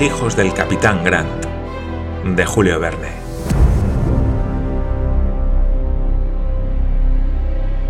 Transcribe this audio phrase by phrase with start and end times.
[0.00, 1.44] Hijos del capitán Grant,
[2.24, 3.10] de Julio Verne.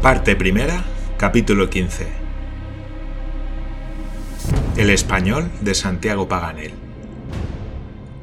[0.01, 0.85] Parte primera,
[1.19, 2.07] capítulo 15.
[4.79, 6.73] El español de Santiago Paganel.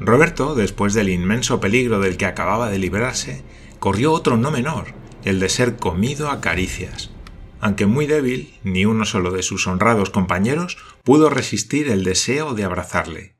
[0.00, 3.44] Roberto, después del inmenso peligro del que acababa de librarse,
[3.78, 4.86] corrió otro no menor,
[5.24, 7.12] el de ser comido a caricias.
[7.60, 12.64] Aunque muy débil, ni uno solo de sus honrados compañeros pudo resistir el deseo de
[12.64, 13.35] abrazarle.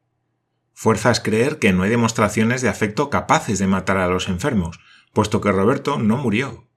[0.79, 4.79] Fuerza es creer que no hay demostraciones de afecto capaces de matar a los enfermos,
[5.15, 6.69] puesto que Roberto no murió.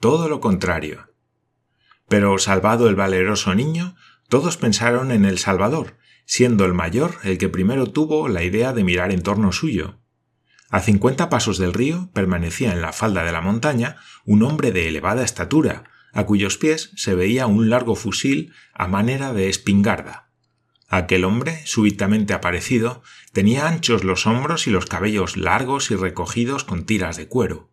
[0.00, 1.14] Todo lo contrario.
[2.08, 3.94] Pero salvado el valeroso niño,
[4.28, 8.82] todos pensaron en el Salvador, siendo el mayor el que primero tuvo la idea de
[8.82, 10.00] mirar en torno suyo.
[10.68, 14.88] A cincuenta pasos del río permanecía en la falda de la montaña un hombre de
[14.88, 20.23] elevada estatura, a cuyos pies se veía un largo fusil a manera de espingarda.
[20.96, 26.86] Aquel hombre, súbitamente aparecido, tenía anchos los hombros y los cabellos largos y recogidos con
[26.86, 27.72] tiras de cuero.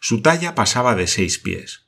[0.00, 1.86] Su talla pasaba de seis pies.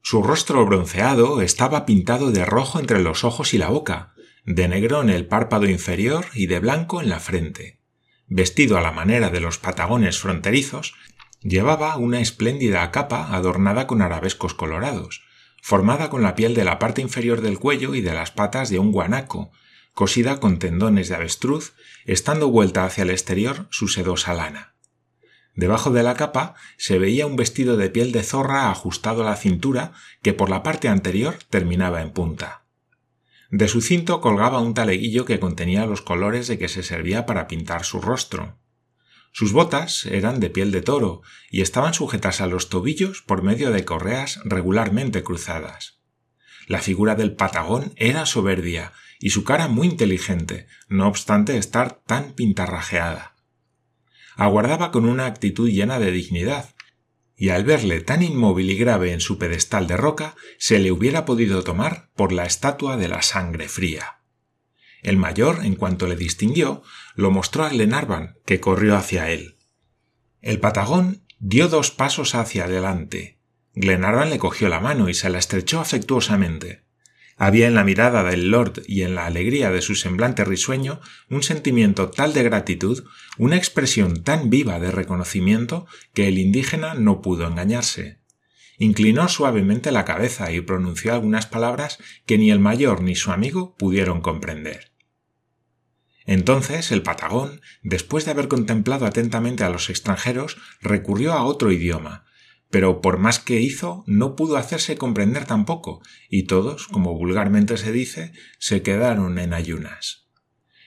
[0.00, 4.14] Su rostro bronceado estaba pintado de rojo entre los ojos y la boca,
[4.46, 7.82] de negro en el párpado inferior y de blanco en la frente.
[8.28, 10.94] Vestido a la manera de los patagones fronterizos,
[11.42, 15.22] llevaba una espléndida capa adornada con arabescos colorados,
[15.60, 18.78] formada con la piel de la parte inferior del cuello y de las patas de
[18.78, 19.52] un guanaco,
[19.94, 24.74] cosida con tendones de avestruz, estando vuelta hacia el exterior su sedosa lana.
[25.54, 29.36] Debajo de la capa se veía un vestido de piel de zorra ajustado a la
[29.36, 32.64] cintura que por la parte anterior terminaba en punta.
[33.50, 37.48] De su cinto colgaba un taleguillo que contenía los colores de que se servía para
[37.48, 38.58] pintar su rostro.
[39.30, 41.20] Sus botas eran de piel de toro
[41.50, 46.00] y estaban sujetas a los tobillos por medio de correas regularmente cruzadas.
[46.66, 48.92] La figura del patagón era soberbia
[49.22, 53.36] y su cara muy inteligente, no obstante estar tan pintarrajeada.
[54.34, 56.74] Aguardaba con una actitud llena de dignidad,
[57.36, 61.24] y al verle tan inmóvil y grave en su pedestal de roca, se le hubiera
[61.24, 64.18] podido tomar por la estatua de la sangre fría.
[65.02, 66.82] El mayor, en cuanto le distinguió,
[67.14, 69.56] lo mostró a Glenarvan, que corrió hacia él.
[70.40, 73.38] El patagón dio dos pasos hacia adelante.
[73.74, 76.82] Glenarvan le cogió la mano y se la estrechó afectuosamente.
[77.44, 81.42] Había en la mirada del lord y en la alegría de su semblante risueño un
[81.42, 83.02] sentimiento tal de gratitud,
[83.36, 88.20] una expresión tan viva de reconocimiento, que el indígena no pudo engañarse.
[88.78, 93.74] Inclinó suavemente la cabeza y pronunció algunas palabras que ni el mayor ni su amigo
[93.76, 94.92] pudieron comprender.
[96.24, 102.24] Entonces el patagón, después de haber contemplado atentamente a los extranjeros, recurrió a otro idioma,
[102.72, 106.00] pero por más que hizo, no pudo hacerse comprender tampoco,
[106.30, 110.30] y todos, como vulgarmente se dice, se quedaron en ayunas.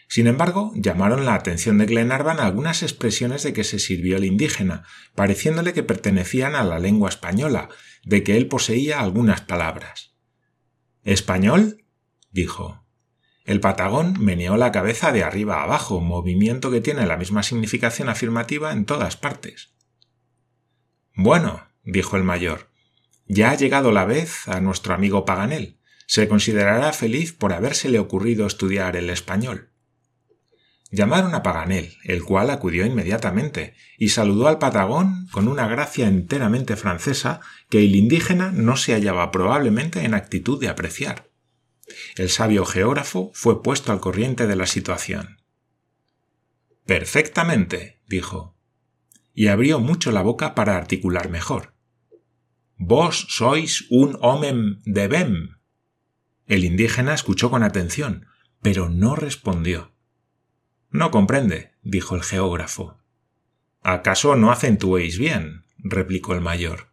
[0.07, 4.83] Sin embargo, llamaron la atención de Glenarvan algunas expresiones de que se sirvió el indígena,
[5.13, 7.69] pareciéndole que pertenecían a la lengua española,
[8.03, 10.15] de que él poseía algunas palabras.
[11.03, 11.85] ¿Español?
[12.31, 12.83] dijo.
[13.43, 18.09] El patagón meneó la cabeza de arriba a abajo, movimiento que tiene la misma significación
[18.09, 19.75] afirmativa en todas partes.
[21.13, 22.69] Bueno, dijo el mayor.
[23.27, 25.79] Ya ha llegado la vez a nuestro amigo Paganel.
[26.07, 29.71] Se considerará feliz por habérsele ocurrido estudiar el español.
[30.91, 36.75] Llamaron a Paganel, el cual acudió inmediatamente, y saludó al patagón con una gracia enteramente
[36.75, 41.29] francesa que el indígena no se hallaba probablemente en actitud de apreciar.
[42.15, 45.41] El sabio geógrafo fue puesto al corriente de la situación.
[46.85, 48.55] Perfectamente, dijo,
[49.33, 51.74] y abrió mucho la boca para articular mejor.
[52.77, 55.55] Vos sois un homem de Bem.
[56.45, 58.25] El indígena escuchó con atención,
[58.61, 59.93] pero no respondió.
[60.91, 62.97] No comprende, dijo el geógrafo.
[63.81, 65.63] ¿Acaso no acentuéis bien?
[65.77, 66.89] replicó el mayor.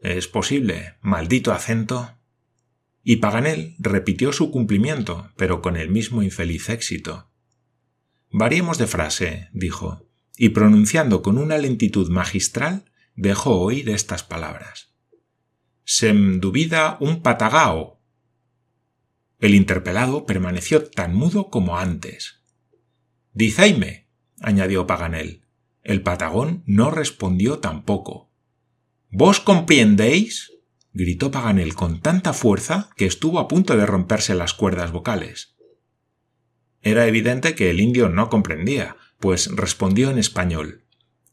[0.00, 2.16] Es posible, maldito acento.
[3.02, 7.28] Y Paganel repitió su cumplimiento, pero con el mismo infeliz éxito.
[8.30, 10.08] Variemos de frase, dijo,
[10.38, 14.93] y pronunciando con una lentitud magistral, dejó oír estas palabras
[15.84, 18.00] sem dubida un patagao.
[19.38, 22.42] El interpelado permaneció tan mudo como antes.
[23.32, 24.08] Diceime,
[24.40, 25.44] añadió Paganel.
[25.82, 28.30] El patagón no respondió tampoco.
[29.10, 30.52] ¿Vos compriendéis?
[30.92, 35.56] gritó Paganel con tanta fuerza que estuvo a punto de romperse las cuerdas vocales.
[36.80, 40.84] Era evidente que el indio no comprendía, pues respondió en español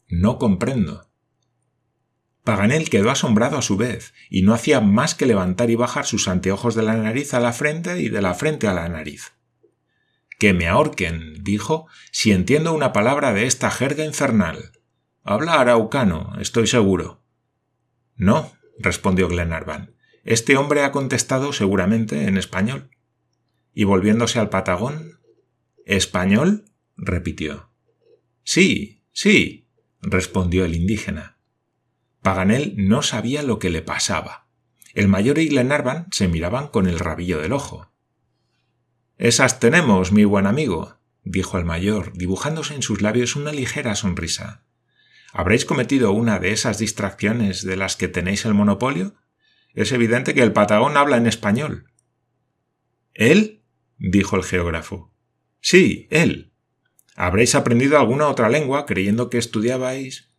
[0.07, 1.10] No comprendo.
[2.43, 6.27] Paganel quedó asombrado a su vez, y no hacía más que levantar y bajar sus
[6.27, 9.33] anteojos de la nariz a la frente y de la frente a la nariz.
[10.39, 14.71] Que me ahorquen, dijo, si entiendo una palabra de esta jerga infernal.
[15.23, 17.23] Habla araucano, estoy seguro.
[18.15, 19.95] No, respondió Glenarvan.
[20.23, 22.89] Este hombre ha contestado seguramente en español.
[23.73, 25.19] Y volviéndose al patagón.
[25.85, 26.65] ¿Español?
[26.97, 27.71] repitió.
[28.43, 29.67] Sí, sí,
[30.01, 31.30] respondió el indígena.
[32.21, 34.47] Paganel no sabía lo que le pasaba.
[34.93, 37.91] El mayor y Glenarvan se miraban con el rabillo del ojo.
[39.17, 44.63] Esas tenemos, mi buen amigo, dijo el mayor, dibujándose en sus labios una ligera sonrisa.
[45.31, 49.15] ¿Habréis cometido una de esas distracciones de las que tenéis el monopolio?
[49.73, 51.91] Es evidente que el patagón habla en español.
[53.13, 53.63] ¿Él?
[53.97, 55.13] dijo el geógrafo.
[55.61, 56.53] Sí, él.
[57.15, 60.30] ¿Habréis aprendido alguna otra lengua creyendo que estudiabais?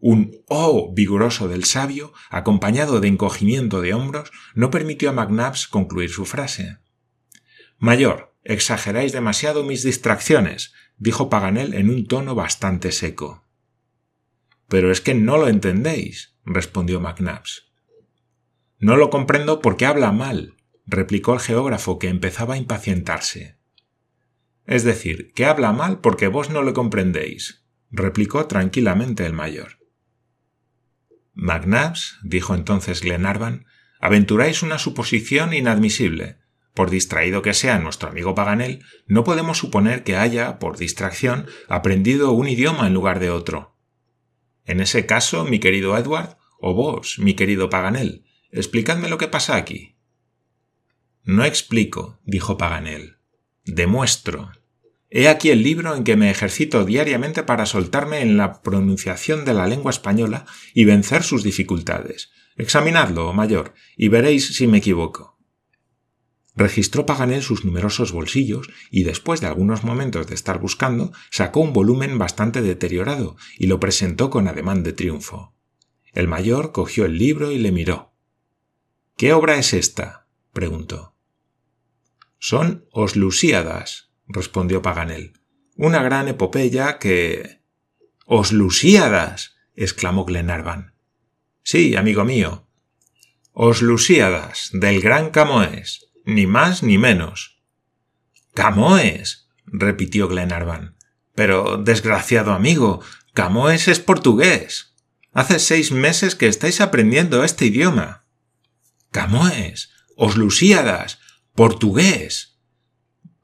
[0.00, 6.10] Un oh vigoroso del sabio, acompañado de encogimiento de hombros, no permitió a McNabbs concluir
[6.10, 6.78] su frase.
[7.78, 13.44] Mayor, exageráis demasiado mis distracciones, dijo Paganel en un tono bastante seco.
[14.68, 17.72] Pero es que no lo entendéis, respondió McNabbs.
[18.78, 20.54] No lo comprendo porque habla mal,
[20.86, 23.58] replicó el geógrafo que empezaba a impacientarse.
[24.64, 29.77] Es decir, que habla mal porque vos no lo comprendéis, replicó tranquilamente el mayor.
[31.40, 33.64] McNabbs, dijo entonces Glenarvan,
[34.00, 36.38] aventuráis una suposición inadmisible.
[36.74, 42.32] Por distraído que sea nuestro amigo Paganel, no podemos suponer que haya, por distracción, aprendido
[42.32, 43.76] un idioma en lugar de otro.
[44.64, 49.54] En ese caso, mi querido Edward, o vos, mi querido Paganel, explicadme lo que pasa
[49.54, 49.96] aquí.
[51.22, 53.18] No explico, dijo Paganel.
[53.64, 54.50] Demuestro.
[55.10, 59.54] He aquí el libro en que me ejercito diariamente para soltarme en la pronunciación de
[59.54, 60.44] la lengua española
[60.74, 62.30] y vencer sus dificultades.
[62.56, 65.38] Examinadlo, mayor, y veréis si me equivoco.
[66.56, 71.72] Registró Paganel sus numerosos bolsillos y después de algunos momentos de estar buscando, sacó un
[71.72, 75.54] volumen bastante deteriorado y lo presentó con ademán de triunfo.
[76.12, 78.12] El mayor cogió el libro y le miró.
[79.16, 80.26] ¿Qué obra es esta?
[80.52, 81.14] preguntó.
[82.40, 85.32] Son Oslusíadas, respondió Paganel.
[85.76, 87.60] Una gran epopeya que.
[88.26, 89.56] Oslusíadas.
[89.74, 90.94] exclamó Glenarvan.
[91.62, 92.68] Sí, amigo mío.
[93.52, 97.62] Oslusíadas, del gran Camoes, ni más ni menos.
[98.54, 99.48] Camoes.
[99.66, 100.96] repitió Glenarvan.
[101.34, 103.00] Pero, desgraciado amigo,
[103.32, 104.94] Camoes es portugués.
[105.32, 108.24] Hace seis meses que estáis aprendiendo este idioma.
[109.10, 111.20] Camoes, Oslusíadas,
[111.54, 112.57] portugués.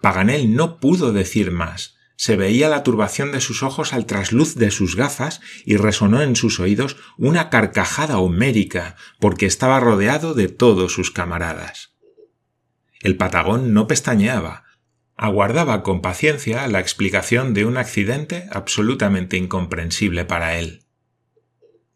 [0.04, 1.96] Paganel no pudo decir más.
[2.16, 6.36] Se veía la turbación de sus ojos al trasluz de sus gafas y resonó en
[6.36, 11.94] sus oídos una carcajada homérica, porque estaba rodeado de todos sus camaradas.
[13.00, 14.64] El patagón no pestañeaba,
[15.16, 20.84] aguardaba con paciencia la explicación de un accidente absolutamente incomprensible para él.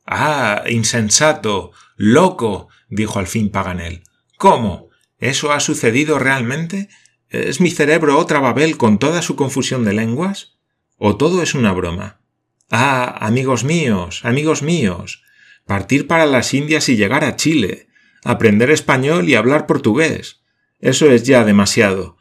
[0.07, 4.05] Ah, insensato, loco, dijo al fin Paganel.
[4.39, 4.89] ¿Cómo?
[5.19, 6.89] ¿Eso ha sucedido realmente?
[7.31, 10.57] ¿Es mi cerebro otra Babel con toda su confusión de lenguas?
[10.97, 12.23] ¿O todo es una broma?
[12.71, 15.23] Ah, amigos míos, amigos míos,
[15.67, 17.89] partir para las Indias y llegar a Chile,
[18.25, 20.41] aprender español y hablar portugués.
[20.81, 22.17] Eso es ya demasiado.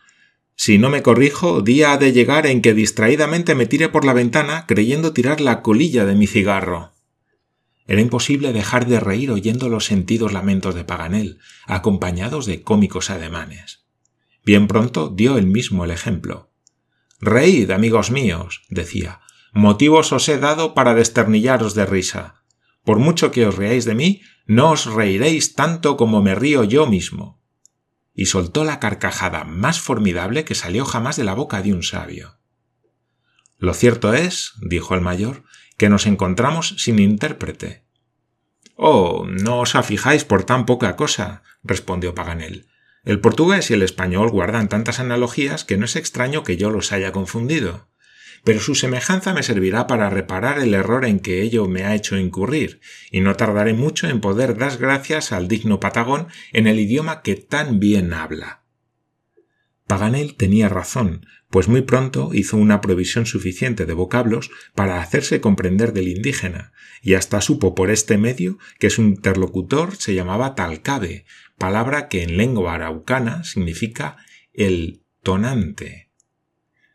[0.56, 4.14] Si no me corrijo, día ha de llegar en que distraídamente me tire por la
[4.14, 6.94] ventana creyendo tirar la colilla de mi cigarro.
[7.86, 13.87] Era imposible dejar de reír oyendo los sentidos lamentos de Paganel, acompañados de cómicos ademanes.
[14.48, 16.54] Bien pronto dio él mismo el ejemplo.
[17.20, 19.20] Reíd, amigos míos, decía,
[19.51, 22.46] motivos os he dado para desternillaros de risa.
[22.86, 26.88] Por mucho que os reáis de mí, no os reiréis tanto como me río yo
[26.88, 27.44] mismo.
[28.13, 32.39] Y soltó la carcajada más formidable que salió jamás de la boca de un sabio.
[33.58, 35.44] Lo cierto es, dijo el mayor,
[35.75, 37.84] que nos encontramos sin intérprete.
[38.77, 42.70] Oh, no os afijáis por tan poca cosa, respondió Paganel.
[43.08, 46.92] El portugués y el español guardan tantas analogías que no es extraño que yo los
[46.92, 47.88] haya confundido.
[48.44, 52.18] Pero su semejanza me servirá para reparar el error en que ello me ha hecho
[52.18, 57.22] incurrir, y no tardaré mucho en poder dar gracias al digno Patagón en el idioma
[57.22, 58.64] que tan bien habla.
[59.86, 65.94] Paganel tenía razón, pues muy pronto hizo una provisión suficiente de vocablos para hacerse comprender
[65.94, 71.24] del indígena, y hasta supo por este medio que su interlocutor se llamaba Talcabe,
[71.58, 74.18] palabra que en lengua araucana significa
[74.54, 76.12] el tonante.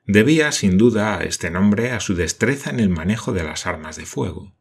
[0.06, 4.06] Debía, sin duda, este nombre a su destreza en el manejo de las armas de
[4.06, 4.56] fuego.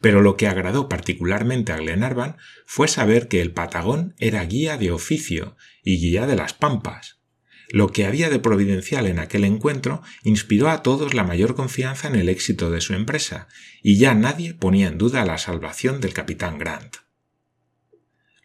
[0.00, 4.90] Pero lo que agradó particularmente a Glenarvan fue saber que el Patagón era guía de
[4.90, 7.20] oficio y guía de las pampas,
[7.68, 12.14] Lo que había de providencial en aquel encuentro inspiró a todos la mayor confianza en
[12.14, 13.48] el éxito de su empresa,
[13.82, 17.05] y ya nadie ponía en duda la salvación del capitán Grant.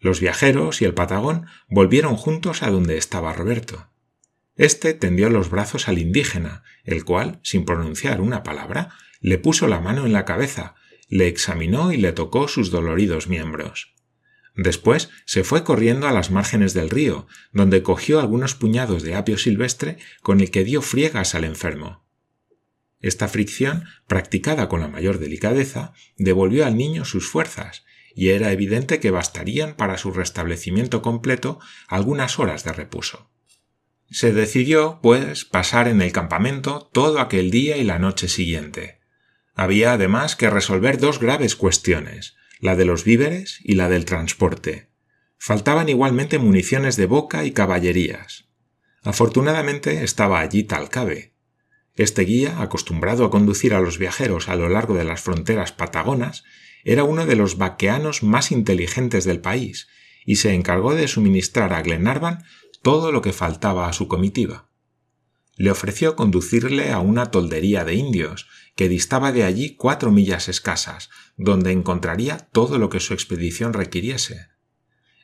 [0.01, 3.87] Los viajeros y el patagón volvieron juntos a donde estaba Roberto.
[4.55, 8.89] Este tendió los brazos al indígena, el cual, sin pronunciar una palabra,
[9.21, 10.73] le puso la mano en la cabeza,
[11.07, 13.93] le examinó y le tocó sus doloridos miembros.
[14.55, 19.37] Después se fue corriendo a las márgenes del río, donde cogió algunos puñados de apio
[19.37, 22.03] silvestre con el que dio friegas al enfermo.
[22.99, 28.99] Esta fricción, practicada con la mayor delicadeza, devolvió al niño sus fuerzas, y era evidente
[28.99, 33.29] que bastarían para su restablecimiento completo algunas horas de reposo.
[34.09, 38.99] Se decidió, pues, pasar en el campamento todo aquel día y la noche siguiente.
[39.55, 44.89] Había además que resolver dos graves cuestiones, la de los víveres y la del transporte.
[45.37, 48.49] Faltaban igualmente municiones de boca y caballerías.
[49.03, 51.33] Afortunadamente estaba allí Talcabe.
[51.95, 56.43] Este guía, acostumbrado a conducir a los viajeros a lo largo de las fronteras patagonas,
[56.83, 59.87] era uno de los vaqueanos más inteligentes del país
[60.25, 62.43] y se encargó de suministrar a Glenarvan
[62.81, 64.69] todo lo que faltaba a su comitiva.
[65.55, 71.09] Le ofreció conducirle a una toldería de indios que distaba de allí cuatro millas escasas,
[71.37, 74.47] donde encontraría todo lo que su expedición requiriese.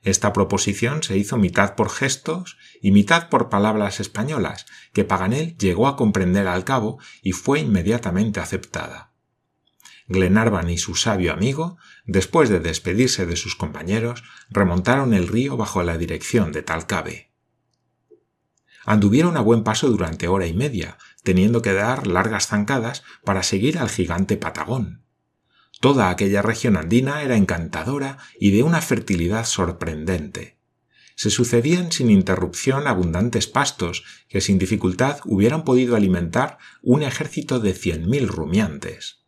[0.03, 5.87] Esta proposición se hizo mitad por gestos y mitad por palabras españolas, que Paganel llegó
[5.87, 9.13] a comprender al cabo y fue inmediatamente aceptada.
[10.07, 15.83] Glenarvan y su sabio amigo, después de despedirse de sus compañeros, remontaron el río bajo
[15.83, 17.31] la dirección de Talcabe.
[18.85, 23.79] Anduvieron a buen paso durante hora y media, teniendo que dar largas zancadas para seguir
[23.79, 25.03] al gigante Patagón.
[25.81, 30.57] Toda aquella región andina era encantadora y de una fertilidad sorprendente.
[31.15, 37.73] Se sucedían sin interrupción abundantes pastos que sin dificultad hubieran podido alimentar un ejército de
[37.73, 39.26] cien mil rumiantes.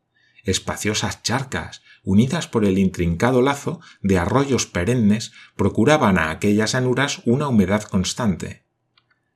[0.50, 7.48] Espaciosas charcas, unidas por el intrincado lazo de arroyos perennes, procuraban a aquellas llanuras una
[7.48, 8.66] humedad constante.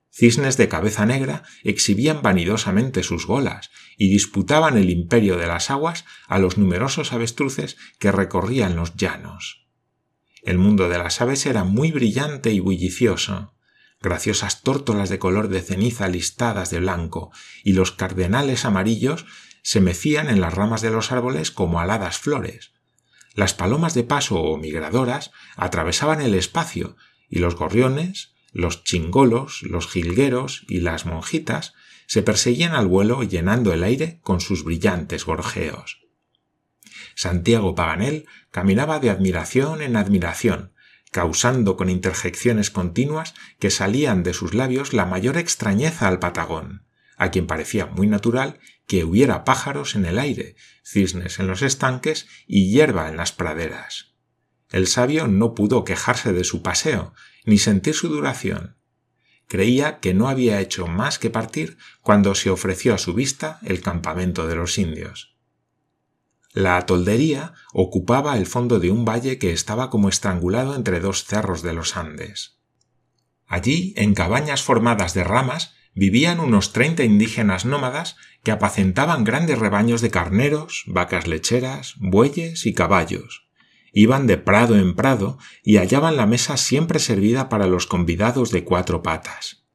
[0.09, 6.03] Cisnes de cabeza negra exhibían vanidosamente sus golas y disputaban el imperio de las aguas
[6.27, 9.67] a los numerosos avestruces que recorrían los llanos.
[10.41, 13.53] El mundo de las aves era muy brillante y bullicioso.
[14.01, 17.31] Graciosas tórtolas de color de ceniza listadas de blanco
[17.63, 19.27] y los cardenales amarillos
[19.63, 22.71] se mecían en las ramas de los árboles como aladas flores.
[23.33, 26.95] Las palomas de paso o migradoras atravesaban el espacio
[27.29, 31.73] y los gorriones, los chingolos, los jilgueros y las monjitas
[32.05, 36.01] se perseguían al vuelo llenando el aire con sus brillantes gorjeos.
[37.15, 40.73] Santiago Paganel caminaba de admiración en admiración,
[41.11, 46.85] causando con interjecciones continuas que salían de sus labios la mayor extrañeza al Patagón,
[47.17, 52.27] a quien parecía muy natural que hubiera pájaros en el aire, cisnes en los estanques
[52.47, 54.13] y hierba en las praderas.
[54.69, 57.13] El sabio no pudo quejarse de su paseo,
[57.45, 58.77] ni sentir su duración.
[59.47, 63.81] Creía que no había hecho más que partir cuando se ofreció a su vista el
[63.81, 65.35] campamento de los indios.
[66.53, 71.61] La toldería ocupaba el fondo de un valle que estaba como estrangulado entre dos cerros
[71.61, 72.59] de los Andes.
[73.47, 80.01] Allí, en cabañas formadas de ramas, vivían unos treinta indígenas nómadas que apacentaban grandes rebaños
[80.01, 83.47] de carneros, vacas lecheras, bueyes y caballos.
[83.93, 88.63] Iban de prado en prado y hallaban la mesa siempre servida para los convidados de
[88.63, 89.65] cuatro patas.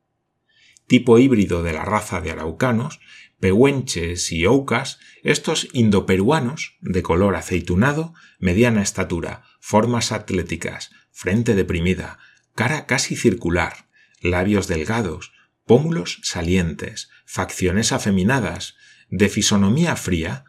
[0.88, 2.98] Tipo híbrido de la raza de araucanos,
[3.38, 12.18] pehuenches y oucas, estos indoperuanos, de color aceitunado, mediana estatura, formas atléticas, frente deprimida,
[12.54, 13.88] cara casi circular,
[14.20, 15.32] labios delgados,
[15.68, 18.74] pómulos salientes, facciones afeminadas,
[19.08, 20.44] de fisonomía fría,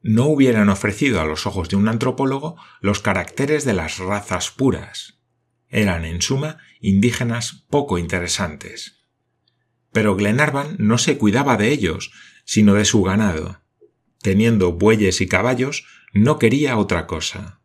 [0.00, 5.20] no hubieran ofrecido a los ojos de un antropólogo los caracteres de las razas puras.
[5.68, 9.04] Eran, en suma, indígenas poco interesantes.
[9.92, 12.10] Pero Glenarvan no se cuidaba de ellos,
[12.44, 13.60] sino de su ganado.
[14.22, 17.60] Teniendo bueyes y caballos, no quería otra cosa.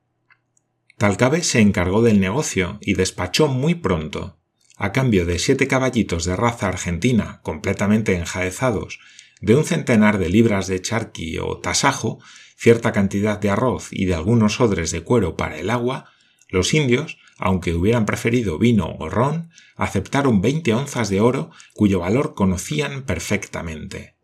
[0.97, 4.36] Talcabe se encargó del negocio y despachó muy pronto.
[4.77, 8.99] A cambio de siete caballitos de raza argentina completamente enjaezados
[9.41, 12.19] de un centenar de libras de charqui o tasajo,
[12.55, 16.11] cierta cantidad de arroz y de algunos odres de cuero para el agua,
[16.47, 22.35] los indios, aunque hubieran preferido vino o ron, aceptaron veinte onzas de oro cuyo valor
[22.35, 24.15] conocían perfectamente.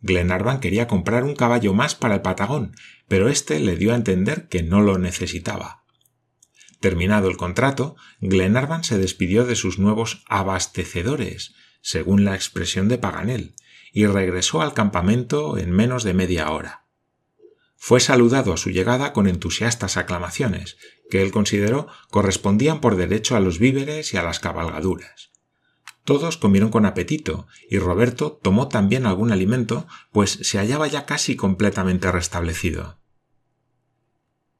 [0.00, 2.74] Glenarvan quería comprar un caballo más para el Patagón,
[3.08, 5.81] pero éste le dio a entender que no lo necesitaba.
[6.82, 13.54] Terminado el contrato, Glenarvan se despidió de sus nuevos abastecedores, según la expresión de Paganel,
[13.92, 16.88] y regresó al campamento en menos de media hora.
[17.76, 20.76] Fue saludado a su llegada con entusiastas aclamaciones,
[21.08, 25.30] que él consideró correspondían por derecho a los víveres y a las cabalgaduras.
[26.02, 31.36] Todos comieron con apetito, y Roberto tomó también algún alimento, pues se hallaba ya casi
[31.36, 33.01] completamente restablecido.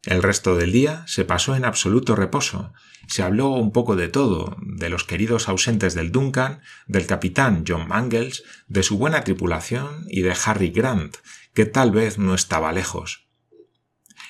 [0.04, 2.72] El resto del día se pasó en absoluto reposo.
[3.06, 7.86] Se habló un poco de todo, de los queridos ausentes del Duncan, del capitán John
[7.86, 11.16] Mangles, de su buena tripulación y de Harry Grant,
[11.54, 13.28] que tal vez no estaba lejos.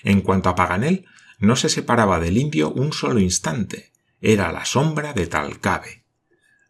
[0.02, 1.06] En cuanto a Paganel,
[1.38, 3.92] no se separaba del indio un solo instante.
[4.20, 6.04] Era la sombra de Talcabe.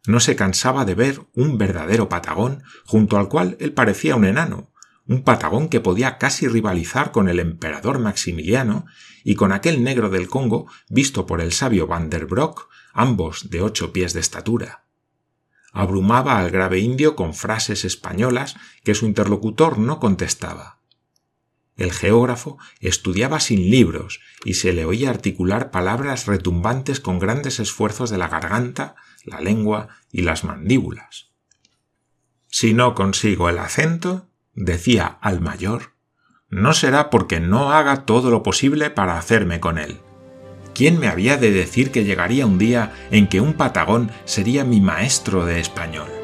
[0.07, 4.72] No se cansaba de ver un verdadero patagón junto al cual él parecía un enano,
[5.07, 8.87] un patagón que podía casi rivalizar con el emperador Maximiliano
[9.25, 12.27] y con aquel negro del Congo visto por el sabio Van der
[12.93, 14.85] ambos de ocho pies de estatura.
[15.73, 20.81] Abrumaba al grave indio con frases españolas que su interlocutor no contestaba.
[21.77, 28.11] El geógrafo estudiaba sin libros y se le oía articular palabras retumbantes con grandes esfuerzos
[28.11, 28.95] de la garganta,
[29.25, 31.33] la lengua y las mandíbulas.
[32.49, 35.95] Si no consigo el acento, decía al mayor,
[36.49, 40.01] no será porque no haga todo lo posible para hacerme con él.
[40.75, 44.81] ¿Quién me había de decir que llegaría un día en que un patagón sería mi
[44.81, 46.22] maestro de español?